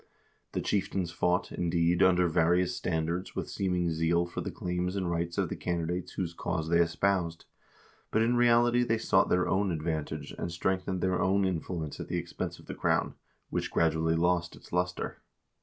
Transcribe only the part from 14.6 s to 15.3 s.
luster.